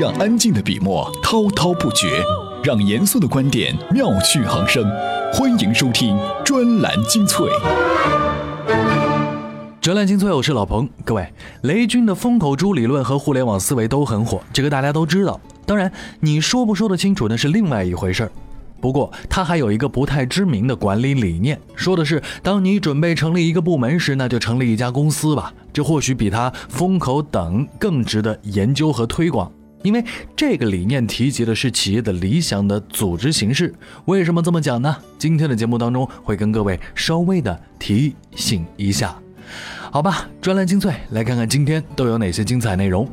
[0.00, 2.24] 让安静的笔墨滔滔不绝，
[2.64, 4.82] 让严肃的观点妙趣横生。
[5.32, 7.46] 欢迎收听专栏精粹。
[9.82, 10.88] 专栏精粹，我是老彭。
[11.04, 11.30] 各位，
[11.62, 15.38] 雷军的风口猪理论和互联网思维都很火，这个大家都知道。
[15.66, 18.32] 当然，你说不说得清楚那是另外一回事儿。
[18.80, 25.52] 不过，他还有一个不太知名的管理理念，说的是：当你准备成立一个部门时，那就成立一家公司吧。
[25.70, 29.50] 这或许比他风口等更值得研究和推广，
[29.82, 30.04] 因为
[30.36, 33.74] 这个理念提及的是企业的理想的组织形式。
[34.06, 34.96] 为什么这么讲呢？
[35.18, 39.14] 今天的节目当中会跟各位稍微的提醒一下。
[39.90, 43.08] 好吧，专栏精粹，来看看今天都有哪些精彩内容。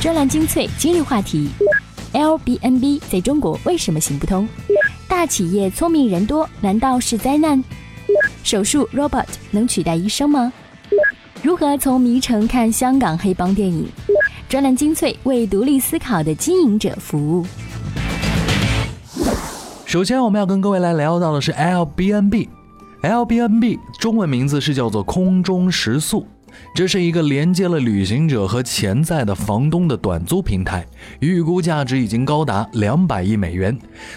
[0.00, 1.50] 专栏精粹今日话题。
[2.12, 4.48] L B N B 在中国为什么行不通？
[5.06, 7.62] 大企业聪明人多，难道是灾难？
[8.42, 10.50] 手术 robot 能取代医生吗？
[11.46, 13.86] 如何从迷城看香港黑帮电影？
[14.48, 17.46] 专栏精粹为独立思考的经营者服务。
[19.84, 22.48] 首先，我们要跟各位来聊到的是 L B N B。
[23.02, 26.26] L B N B 中文名字是叫做空中食宿。
[26.74, 30.86] 这是一个连接了旅行者和潜在的房东的短租平台，
[31.20, 33.76] 预估价值已经高达两百亿美元。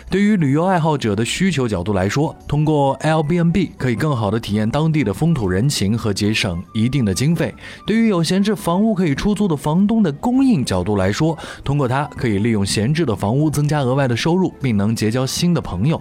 [0.09, 7.53] 对于旅游爱好者的需求角度来说，通过 Airbnb 可以更好的体验当地的风土人情和节省一定的经费。
[7.85, 15.99] 对于有闲置房屋可以出租的房东的供应角度来说，通过它可以利用闲置的房屋增加额外的收入，并能结交新的朋友。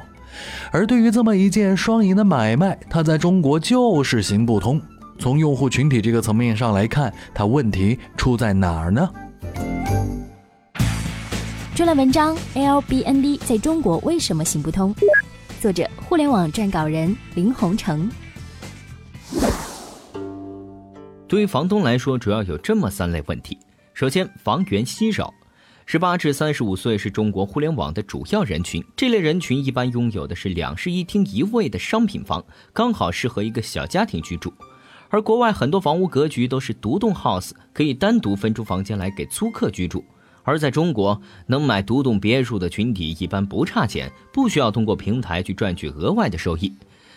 [0.70, 4.80] 而对于这么一件双赢的买卖，它在中国就是行不通。
[5.18, 9.10] 从用户群体这个层面上来看，它问题出在哪儿呢？
[11.74, 14.94] 专栏文章：Airbnb 在中国为什么行不通？
[15.60, 18.08] 作者：互联网撰稿人林宏成。
[21.26, 23.58] 对于房东来说，主要有这么三类问题：
[23.94, 25.34] 首先，房源稀少，
[25.84, 34.52] 十八至三十五岁是中国互联网的主要人群，这类人群一般拥有的是两室一厅一卫的商品房，刚好适合一个小家庭居住。
[35.10, 40.04] 而国外很多房屋格局都是独栋 house，可以单独分出房间来给租客居住。
[40.42, 46.72] 而在中国，能买独栋别墅的群体一般不差钱，不需要通过平台去赚取额外的收益。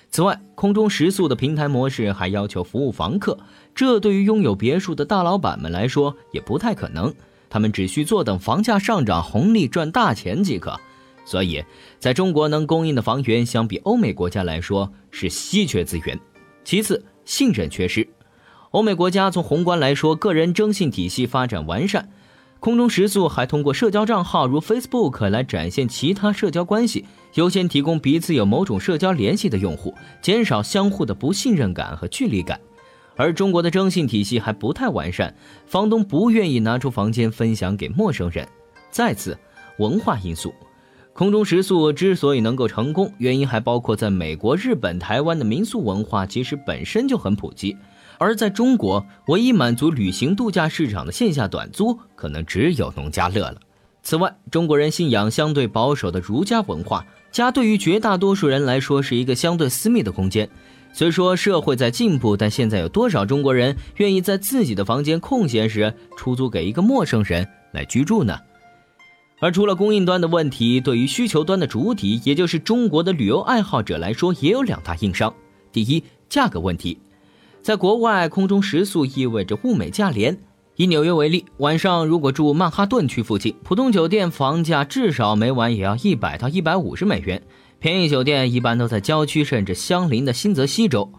[0.10, 3.38] 此外，空中食宿的平台模式还要求服务房客，
[3.74, 7.14] 这对于拥有别墅的大老板们来说也不太可能。
[7.50, 10.78] 他们只需坐等房价上涨，红利赚大钱即可。
[11.24, 11.64] 所以，
[12.00, 16.20] 在中国能供应的房源相比欧美国家来说是稀缺资源。
[16.66, 18.08] 其次，信任缺失，
[18.72, 22.10] 欧美国家从宏观来说，个人征信体系发展完善，
[22.60, 27.06] 空中食宿还通过社交账号如 Facebook 来展现其他社交关系，
[27.36, 32.60] 优先提供彼此有某种社交联系的用户，减少相互的不信任感和距离感。
[33.16, 35.36] 而中国的征信体系还不太完善，
[35.68, 38.48] 房东不愿意拿出房间分享给陌生人。
[38.90, 39.38] 再次，
[39.78, 40.54] 文化因素。
[41.14, 47.76] 空中食宿之所以能够成功，原因还包括在美国、日本、台湾的民宿文化其实本身就很普及，
[48.18, 53.58] 而在中国，唯一满足旅行度假市场的线下短租，可能只有农家乐了。
[54.02, 60.50] 此外，中国人信仰相对保守的儒家文化，家对于绝大多数人来说是一个相对私密的空间。
[60.94, 68.38] 虽说社会在进步，但现在有多少中国人愿意在自己的房间空闲时出租给一个陌生人来居住呢？
[69.42, 75.34] 而除了供应端的问题，对于需求端的主体，也就是中国的旅游爱好者来说，也有两大硬伤。
[75.72, 77.00] 第一，价格问题。
[77.64, 80.38] 在国外，空中食宿意味着物美价廉。
[80.76, 87.42] 以纽约为例，晚上如果住曼哈顿区附近，普通酒店房价至少每晚也要一百到一百五十美元，
[87.80, 91.12] 便宜酒店一般都在郊区甚至相邻的新泽西州。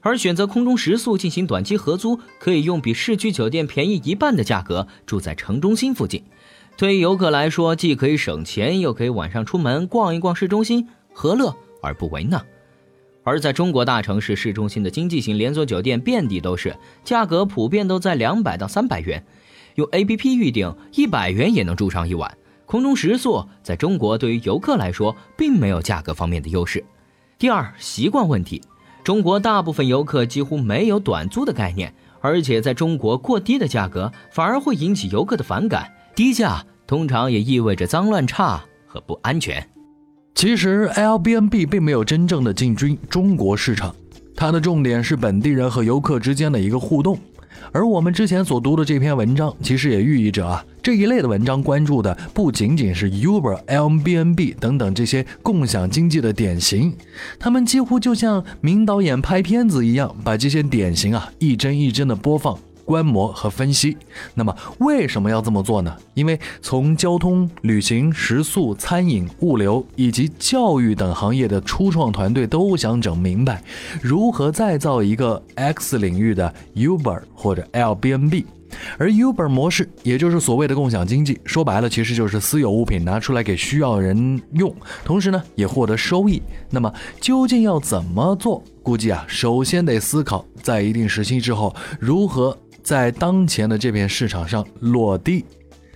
[0.00, 6.22] 而选择空中食宿进行短期合租，可以用比市区酒店便宜一半的价格住在城中心附近。
[6.78, 11.52] 对于游客来说，既可以省钱，又可以晚上出门逛一逛市中心，何乐
[11.82, 12.40] 而不为呢？
[13.24, 19.20] 而在中国大城市市中心的经济型连锁酒店遍地都是，价格普遍都在两百到三百元，
[19.74, 22.38] 用 APP 预订一百元也能住上一晚。
[22.64, 26.84] 空中食宿在中国对于游客来说，并没有价格方面的优势。
[27.40, 28.62] 第二，习惯问题，
[29.02, 35.92] 中国大部分游客几乎没有短租的概念，而且在中国过低的价格反而会引起游客的反感。
[36.18, 39.64] 低价通常也意味着脏乱差和不安全。
[40.34, 43.94] 其实，Airbnb 并没有真正的进军中国市场，
[44.34, 47.16] 它的重点是本地人和游客之间的一个互动。
[47.70, 56.96] 而我们之前所读的这篇文章，其实也寓意着啊，这一类的文章关注的不仅仅是 Uber、Airbnb 等等这些共享经济的典型，
[57.38, 62.58] 他们几乎就像名导演拍片子一样，把这些典型啊一帧一帧的播放。
[62.88, 63.98] 观摩和分析。
[64.32, 65.94] 那么为什么要这么做呢？
[66.14, 73.62] 因为从交通、旅行、食宿、餐饮、物流以及教育等行业的初创团队都想整明白，
[74.00, 78.46] 如何再造一个 X 领域的 Uber 或者 Airbnb。
[78.98, 84.74] 而 Uber 模式，也就是所谓的共享经济，说白了其实就是私有物品拿出来给需要人用，
[85.04, 86.42] 同时呢也获得收益。
[86.70, 88.62] 那么究竟要怎么做？
[88.82, 92.56] 估计啊，首先得思考在一定时期之后，如何
[92.88, 95.44] 在当前的这片市场上落地。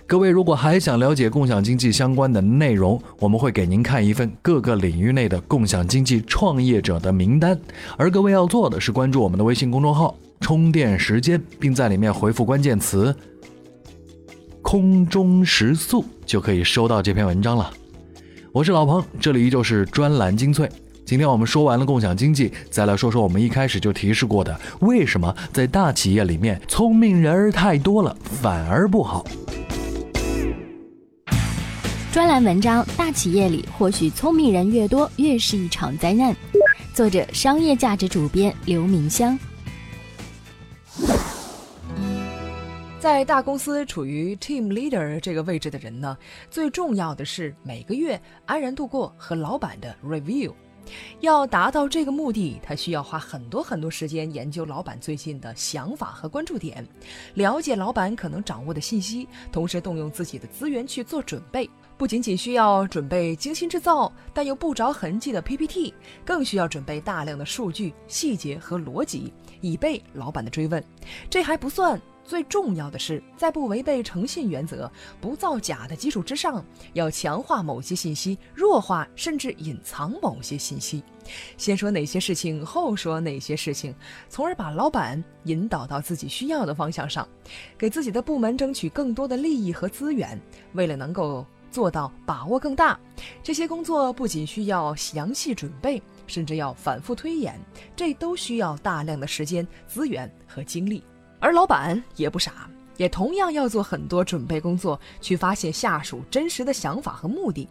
[0.05, 7.59] 各位如果还想了解共享经济相关的内容，我们会给您看一份各个领域内的共享经济创业者的名单。
[7.97, 10.15] 而各位要做的是关注我们的微信公众号。
[10.39, 13.15] 充电时间，并在里面回复关键词
[14.61, 17.73] “空中时速”，就可以收到这篇文章了。
[18.51, 20.69] 我是老彭，这里依旧是专栏精粹。
[21.05, 29.25] 今天我们说完了共享经济，再来说说我们一开始就提示过的，为什么在大企业里面聪明人儿太多了反而不好？
[32.11, 36.33] 专栏文章：大企业里或许聪明人越多越是一场灾难。
[36.93, 39.37] 作者：商业价值主编刘明香。
[42.99, 46.17] 在大公司处于 team leader 这个位置的人呢，
[46.49, 50.53] 最重要的是每个月安然度过和老板的 review。
[51.21, 56.85] 要达到这个目的，他需要花很多很多时间研究老板最近的想法和关注点，
[57.33, 61.69] 了解老板可能掌握的信息，同时动用自己的资源去做准备。
[61.95, 65.93] 不仅仅需要准备精心制造但又不着痕迹的 PPT，
[66.25, 69.31] 更需要准备大量的数据、细节和逻辑，
[69.61, 70.83] 以备老板的追问。
[71.29, 72.01] 这还不算。
[72.25, 81.03] 最重要的是，在不违背诚信原则、不造假的基础之上，要强化某些信息，弱化甚至隐藏某些信息。
[81.57, 83.93] 先说哪些事情，后说哪些事情，
[84.29, 87.27] 从而把老板引导到自己需要的方向上，
[87.77, 90.39] 给自己的部门争取更多的利益和资源。
[90.73, 92.99] 为了能够做到把握更大，
[93.43, 97.59] 这些工作不仅需要详细准备，甚至要反复推演，
[97.95, 101.03] 这都需要大量的时间、资源和精力。
[101.43, 107.67] 而老板也不傻，也同样要做很多准备工作，去发现下属真实的想法和目的。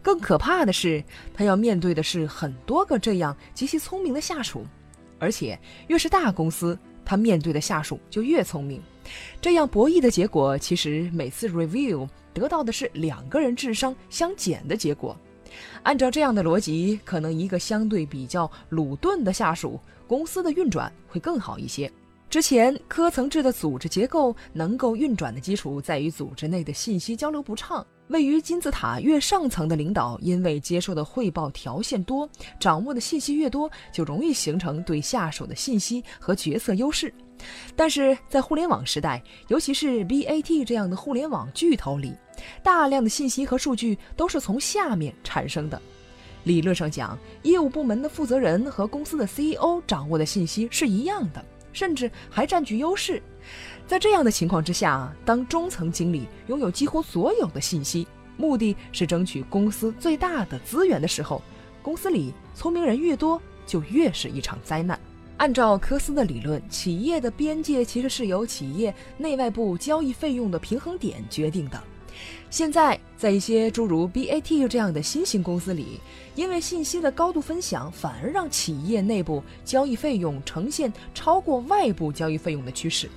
[0.00, 4.64] 更可怕的是，他要面对的是很多个这样极其聪明的下属，
[5.18, 8.80] 而且越是大公司，他面对的下属就越聪明。
[9.38, 15.14] 这样博弈的结果，其实每次 review 得到的是两个人智商相减的结果。
[15.82, 21.92] 按照这样的逻辑，可能一个相对比较鲁钝的下属，公司的运转会更好一些。
[22.30, 27.84] 之前科层制的组织结构能够运转的基础在于组织内的信息交流不畅。
[28.06, 32.28] 位于金字塔越上层的领导，因为接受的汇报条线多，
[32.60, 37.12] 掌握的信息越多，就容易形成对下属的信息和决策优势。
[37.74, 42.14] 但是在互联网时代，尤其是 BAT 这样的互联网巨头里，
[42.62, 45.80] 大量的信息和数据都是从下面产生的。
[46.44, 51.44] 理论上讲，业务部门的负责人和公司的 CEO 掌握的信息是一样的。
[51.72, 53.22] 甚至还占据优势，
[53.86, 58.06] 在这样的情况之下，当中层经理拥有几乎所有的信息，
[58.36, 61.42] 目的是争取公司最大的资源的时候，
[61.82, 64.98] 公司里聪明人越多，就越是一场灾难。
[65.36, 71.82] 按照科斯的理论，企业的边界其实是由企业内外部交易费用的平衡点决定的。
[72.50, 76.00] 现在，在一些诸如 BAT 这样的新型公司里，
[76.34, 83.08] 因为信息的高度分享，反而让企业内部交易费用呈现超过外部交易费用的趋势。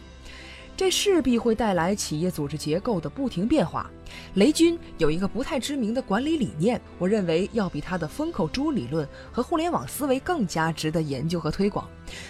[0.76, 3.90] 这势必会带来企业组织结构的不停变化。
[4.34, 11.88] 雷军有一个不太知名的管理理念，我认为要比他的风口猪理论和互联网思维更加值得研究和推广。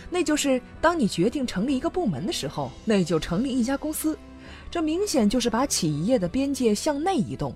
[0.09, 4.17] 那就是，当你决定成立一个部门的时候，那就成立一家公司。
[4.73, 7.53] 这明显就是把企业的边界向内移动，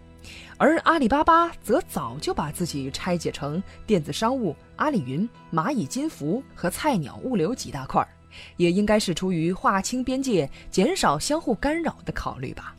[0.56, 8.08] 而阿里巴巴则早就把自己拆解成电子商务、阿里云、蚂蚁金服和菜鸟物流几大块，
[8.56, 12.76] 也应该是出于划清边界、减少相互干扰的考虑吧。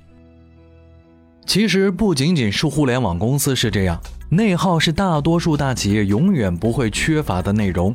[1.45, 7.93] 其实不仅仅是互联网公司是这样，内耗是大多数大企业永远不会缺乏的内容。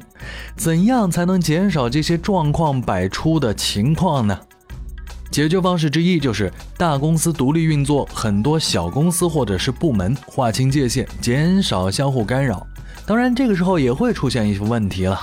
[0.58, 4.38] 怎样才能减少这些状况百出的情况呢？
[5.34, 12.68] 解决方式之一就是大公司独立运作，很多小公司或者是部门划清界限，减少相互干扰。
[13.04, 15.20] 当然，这个时候也会出现一些问题了。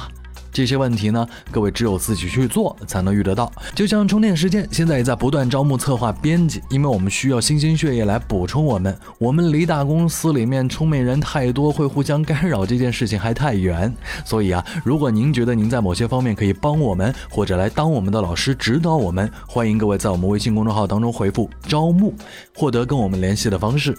[0.60, 3.50] 这些问题呢，各位只有自己去做才能遇得到。
[3.74, 8.94] 就像充电时间，现在也在不断招募策划编辑，因为我们需要新鲜血液来补充我们。
[9.16, 13.90] 我们离大公司里面聪明人太多，会互相干扰，这件事情还太远。
[14.22, 22.12] 所以啊，如果您觉得您在某些方面可以帮我们，或者来当我们的老师指导我们，欢迎各位在我们微信公众号当中回复“招募”，
[22.54, 23.96] 获得跟我们联系的方式。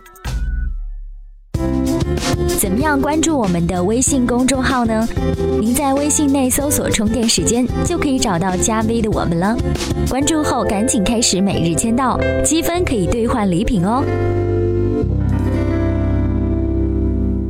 [2.60, 5.08] 怎么样关注我们的微信公众号呢？
[5.60, 9.58] 您在微信内搜索“充电时间”就可以找到加 V 的我们了。
[10.10, 14.03] 关注后赶紧开始每日签到，积分可以兑换礼品哦。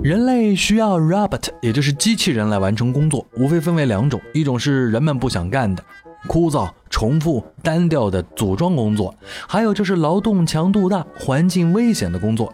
[0.03, 5.84] 人类需要 robot，也就是机器人来完成工作，无非分为两种，一种是人们不想干的。
[6.27, 6.70] 枯燥、
[7.01, 9.15] 重复、单调的组装工作，
[9.48, 12.53] 还有就是劳动强度大、环境危险的工作。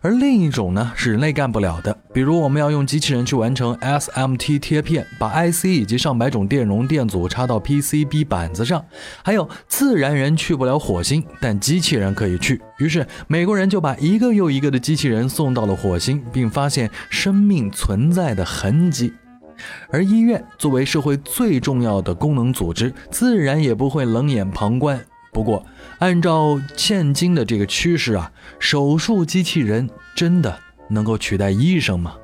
[0.00, 8.84] 而另一种呢，是人类干不了的，比如我们要用机器人去完成 SMT 贴片，把 IC 以及上百种电容电阻插到 PCB 板子上。
[9.24, 12.62] 还有自然人去不了火星，但机器人可以去。
[12.78, 19.12] 于是美国人就把一个又一个的机器人送到了火星，并发现生命存在的痕迹。
[19.90, 25.04] 而医院作为社会最重要的功能组织，自然也不会冷眼旁观。
[25.32, 25.64] 不过，
[25.98, 32.14] 按照现今的这个趋势啊，手术机器人真的能够取代医生吗？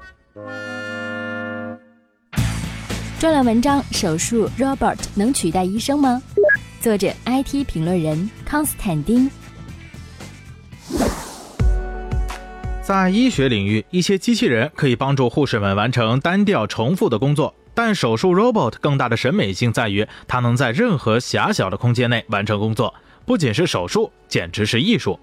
[3.21, 6.21] 专栏文章：手术 robot 能取代医生吗？
[6.81, 9.31] 作者：IT 评论人康斯坦丁。
[12.85, 22.93] 在医学领域，一些机器人可以帮助护士们完成单调重复的工作，但手术 robot 更大的审美性在于，它能在任何狭小的空间内完成工作，
[23.25, 25.19] 不仅是手术，简直是艺术。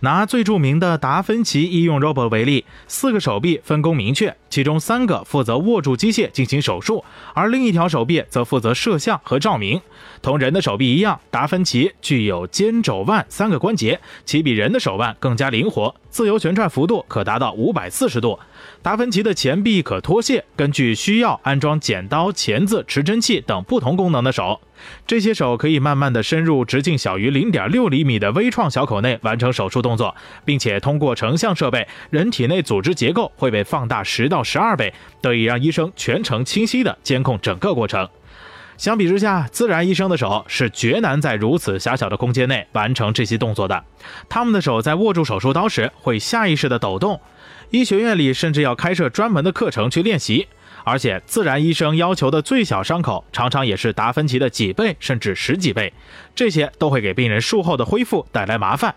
[0.00, 9.78] 拿最著名的达芬奇医用 robot 为例，四个手臂分工明确，其中三个负责握住机械进行手术，而另一条手臂则负责摄像和照明。
[10.22, 18.38] 同人的手臂一样，达芬奇具有肩、肘、腕三个关节，其比人的手腕更加灵活，自由旋转幅度可达到五百四十度。
[18.80, 24.58] 达芬奇的前臂可脱卸，根据需要安装剪刀、钳子、持针器等不同功能的手。
[25.06, 38.08] 这些手可以慢慢的深入直径小于零点六厘米的微创小口内完成手术动作，并且通过成像设备，人体内组织结构会被放大十到十二倍，得以让医生全程清晰的监控整个过程。
[38.78, 43.82] 相比之下，自然医生的手是绝难在如此狭小的空间内完成这些动作的。
[44.28, 47.20] 他们的手在握住手术刀时会下意识的抖动，
[47.70, 50.46] 医学院里甚至要开设专门的课程去练习。
[50.84, 55.92] 而且，自然医生要求的最小伤口常常也是达芬奇的几倍甚至十几倍，
[56.32, 58.94] 这些都会给病人术后的恢复带来麻烦。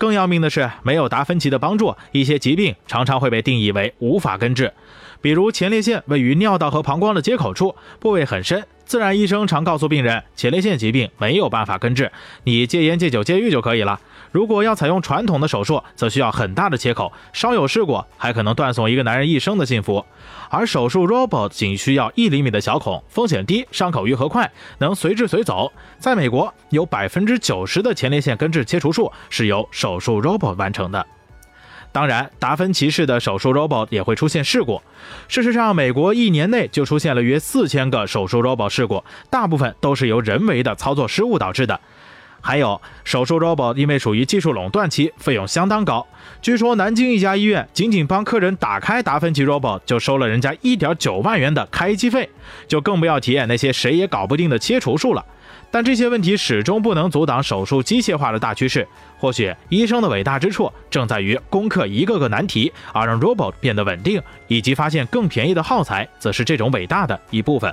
[0.00, 4.72] 更要命的是，没有达芬奇的帮助，一些疾病常常会被定义为无法根治。
[5.20, 8.64] 比如前列腺位于尿道和膀胱的接口处，部位很深。
[8.86, 12.10] 自然医生常告诉病人，前列腺疾病没有办法根治，
[12.44, 14.00] 你戒烟、戒酒、戒欲就可以了。
[14.32, 20.04] 如果要采用传统的手术，则需要很大的切口，稍有事故还可能断送一个男人一生的幸福。
[20.48, 25.72] 而手术 robot 仅需要一厘米的小孔，风险低，伤口愈合快，能随治随走。
[25.98, 31.04] 在美国，有百分之九十的前列腺根治切除术是由手术 robot 完成的。
[31.92, 34.80] 当然，达芬奇式的手术 robot 也会出现事故。
[35.26, 41.80] 事实上，美国一年内就出现了约四千个手术 robot 事故，大部分都是由人为的操作失误导致的。
[42.40, 46.06] 还有手术 robot 因为属于技术垄断期，费用相当高。
[46.40, 52.28] 据说南京一家医院仅仅帮客人打开达芬奇 robot 就收了人家一点九万元的开机费，
[52.66, 55.24] 就更不要提那些谁也搞不定的切除术了。
[55.72, 58.88] 但这些问题始终不能阻挡手术机械化的大趋势。
[59.18, 67.72] 或许医生的伟大之处正在于攻克一个个难题，而让 robot 变得稳定，以及发现更便宜的耗材，则是这种伟大的一部分。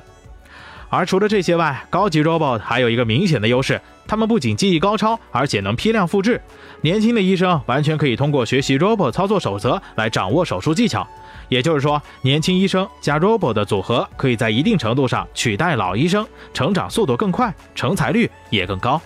[0.90, 6.42] 而除了这些外，高级 robot 还有一个明显的优势，他们不仅技艺高超，而且能批量复制。
[6.82, 11.08] 年轻的医生完全可以通过学习 robot 操作手则来掌握手术技巧。
[11.50, 19.02] 也就是说，年轻医生加 robot 的组合，可以在一定程度上取代老医生，成长速度更快，成才率也更高。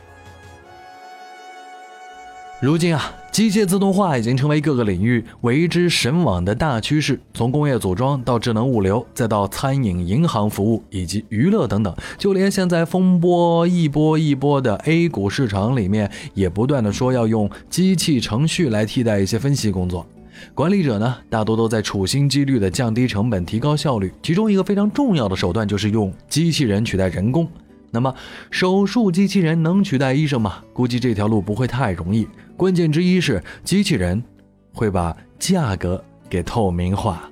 [2.61, 7.19] 如今啊，机械自动化已经成为各个领域为之神往的大趋势。
[7.33, 20.05] 从工业组装到智能物流，再到餐饮、银行服务以及娱乐等等，就连现在风波一波一波的 A 股市场里面，也不断的说要用机器程序来替代一些分析工作。
[20.53, 24.13] 管理者呢，大多都在处心积虑地降低成本、提高效率。
[24.21, 27.47] 其中一个非常重要的手段就是用机器人取代人工。
[27.93, 28.13] 那么，
[28.49, 30.59] 手术机器人能取代医生吗？
[30.71, 32.25] 估计这条路不会太容易。
[32.61, 34.23] 关键之一是，机器人
[34.71, 35.99] 会把价格
[36.29, 37.27] 给透明化。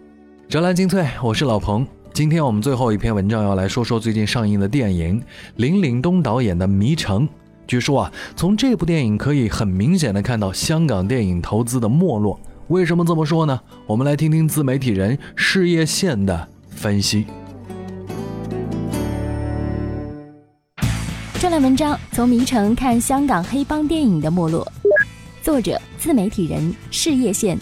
[0.48, 1.86] 哲兰精粹，我是老彭。
[2.12, 5.21] 今天我们最后一篇文章要来说说最近上映的电影
[5.57, 7.27] 林岭东导演的《迷城》。
[7.67, 12.39] 据说啊，从这部电影可以很明显的看到香港电影投资的没落。
[12.69, 13.62] 为什么这么说呢？
[13.86, 17.27] 我们来听听自媒体人事业线的分析。
[21.39, 24.67] 专栏文章：从《迷城》看香港黑帮电影的没落。
[25.50, 27.58] 作者：自媒体人事业线。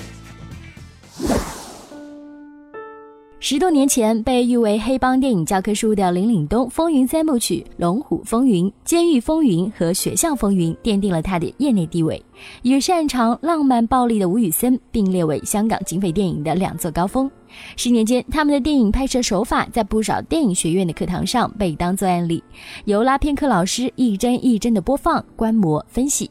[3.40, 12.22] 十多年前，被誉为黑帮电影教科书的林岭东风云三部曲《龙虎风云》《监狱风云》和《学校风云》奠定了他的业内地位，
[12.64, 17.32] 与擅长浪漫暴力的吴宇森并列为香港警匪电影的两座高峰。
[17.78, 22.44] 十年间，他们的电影拍摄手法在不少电影学院的课堂上被当作案例，
[22.84, 26.30] 由拉片课老师一帧一帧的播放、观摩、分析。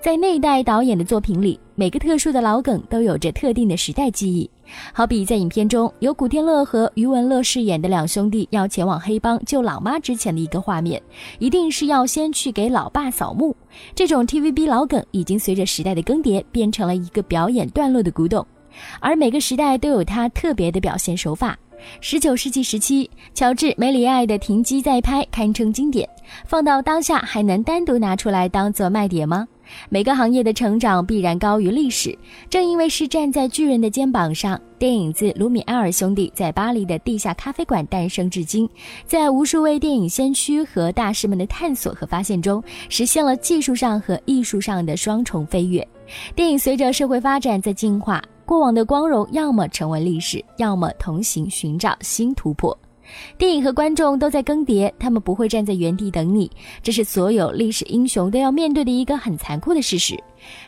[0.00, 4.48] 在那一代导演的作品里，每个特殊的老梗都有着特定的时代记忆。
[4.92, 11.02] 好比在影片中，由古天乐和余文乐饰演的两兄弟要前往黑帮救老妈之前的一个画面，
[11.38, 13.56] 一定是要先去给老爸扫墓。
[13.94, 18.46] 这种 TVB 老梗已经随着时代的更迭，变成了一个表演段落的古董。
[19.00, 21.58] 而每个时代都有它特别的表现手法。
[22.00, 26.08] 十九世纪时期，乔治·梅里爱的停机再拍堪称经典，
[26.44, 29.46] 放到当下还能单独拿出来当做卖点吗？
[29.88, 32.16] 每个行业的成长必然高于历史，
[32.48, 38.68] 正因为是站在巨人的肩膀上，电影自卢米埃尔兄弟在巴黎的地下咖啡馆诞生至今，
[39.06, 45.86] 在无数位电影先驱和大师们的探索和发现中，实现了技术上和艺术上的双重飞跃。
[46.34, 52.76] 电影随着社会发展在进化，过往的光荣要么成为历史，要么同行寻找新突破。
[53.36, 56.50] 电影和观众都在更迭，他们不会站在原地等你，
[56.82, 60.18] 这是所有历史英雄都要面对的一个很残酷的事实。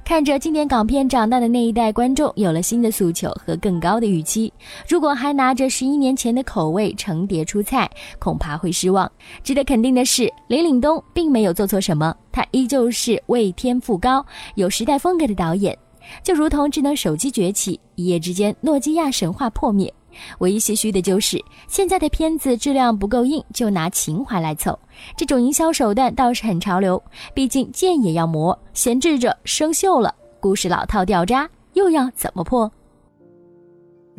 [0.04, 4.52] 看着经典港片长大的那一代观众，有了新的诉求和更高的预期。
[4.88, 9.10] 如果还拿着十一年前的口味成碟出菜，恐怕会失望。
[9.44, 14.24] 值得肯定的是，林岭东并没有做错什么，他依旧是为天赋高、
[14.56, 15.76] 有时代风格的导演。
[16.24, 19.92] 就如同智能手机崛起，一夜之间，诺基亚神话破灭。
[20.38, 24.78] 唯一唏嘘的就是现在的片子质量不够硬，就拿情怀来凑，
[25.16, 27.02] 这种营销手段倒是很潮流。
[27.34, 32.70] 毕竟剑也要磨，闲置着生锈了，故事老套掉渣，又要怎么破？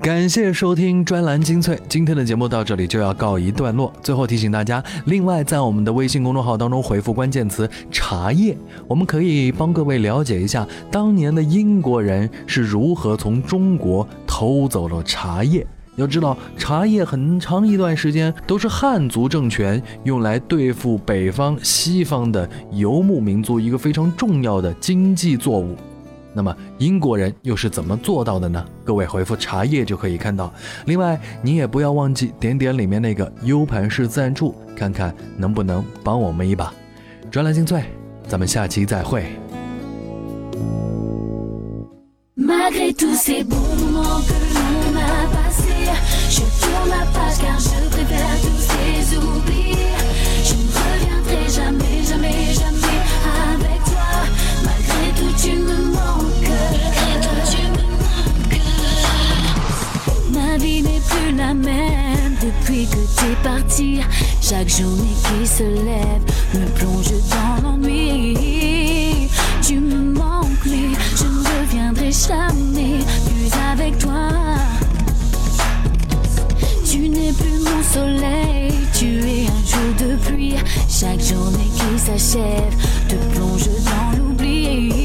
[0.02, 3.94] 感谢收听专栏精粹，今天的节目到这里就要告一段落。
[4.02, 15.68] 最后提醒大家，另外在我们的微信公众号当中回复关键词“茶叶”，我们可以帮各位了解一下当年的英国人是如何从中国偷走了茶叶。
[15.96, 25.76] 要知道，茶叶很长一段时间都是汉族政权用来对付北方、西方的游牧民族一个非常重要的经济作物。
[26.34, 28.66] 那么英国人又是怎么做到的呢？
[28.86, 30.50] 各位回复茶叶就可以看到。
[30.86, 36.74] 另外，你也不要忘记点点里面那个 U 盘式赞助，看看能不能帮我们一把。
[37.30, 37.84] 专栏精粹，
[38.30, 39.26] 咱们下期再会。
[46.30, 49.78] Je tourne la page car je préfère tous ces oublis.
[50.44, 53.00] Je ne reviendrai jamais, jamais, jamais
[53.54, 54.12] avec toi.
[54.64, 56.32] Malgré tout, tu me manques.
[60.34, 64.02] Ma vie n'est plus la même depuis que t'es parti.
[64.42, 66.24] Chaque journée qui se lève
[66.54, 69.30] me plonge dans l'ennui.
[69.62, 74.41] Tu me manques, mais je ne reviendrai jamais plus avec toi
[77.34, 80.56] plus mon soleil, tu es un jour de pluie.
[80.90, 82.76] Chaque journée qui s'achève
[83.08, 85.01] te plonge dans l'oubli.